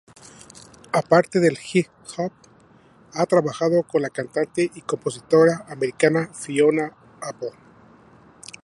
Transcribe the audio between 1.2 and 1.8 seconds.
del